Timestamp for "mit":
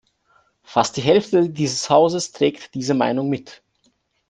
3.29-3.61